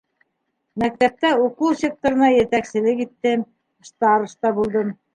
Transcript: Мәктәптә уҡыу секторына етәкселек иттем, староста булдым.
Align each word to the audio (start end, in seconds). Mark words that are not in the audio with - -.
Мәктәптә 0.83 1.33
уҡыу 1.43 1.77
секторына 1.83 2.31
етәкселек 2.39 3.07
иттем, 3.09 3.47
староста 3.93 4.57
булдым. 4.61 4.95